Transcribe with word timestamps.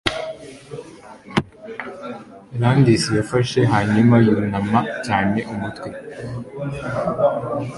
rands. 2.61 3.03
yafashe 3.17 3.59
hanyuma 3.73 4.15
yunama 4.27 4.79
cyane 5.05 5.39
umutwe 5.53 5.89